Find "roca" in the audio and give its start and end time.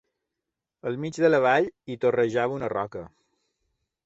2.75-3.05